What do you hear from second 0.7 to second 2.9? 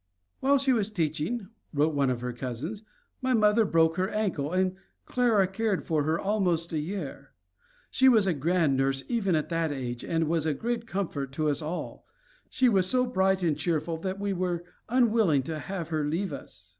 was teaching," wrote one of her cousins,